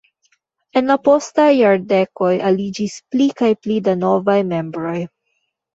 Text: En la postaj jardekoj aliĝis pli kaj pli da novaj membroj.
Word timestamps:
En 0.79 0.87
la 0.91 0.95
postaj 1.07 1.45
jardekoj 1.57 2.31
aliĝis 2.51 2.99
pli 3.13 3.31
kaj 3.43 3.53
pli 3.65 3.81
da 3.91 3.97
novaj 4.07 4.41
membroj. 4.57 5.01